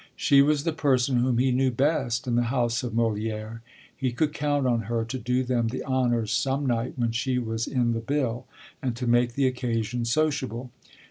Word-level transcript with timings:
She 0.15 0.41
was 0.41 0.63
the 0.63 0.73
person 0.73 1.17
whom 1.17 1.37
he 1.37 1.51
knew 1.51 1.69
best 1.69 2.25
in 2.25 2.33
the 2.33 2.45
house 2.49 2.81
of 2.81 2.91
Molière; 2.93 3.59
he 3.95 4.11
could 4.11 4.33
count 4.33 4.65
on 4.65 4.81
her 4.89 5.05
to 5.05 5.19
do 5.19 5.43
them 5.43 5.67
the 5.67 5.83
honours 5.83 6.31
some 6.31 6.65
night 6.65 6.93
when 6.95 7.11
she 7.11 7.37
was 7.37 7.67
in 7.67 7.91
the 7.93 7.99
"bill," 7.99 8.47
and 8.81 8.95
to 8.95 9.05
make 9.05 9.35
the 9.35 9.45
occasion 9.45 10.03
sociable. 10.05 10.71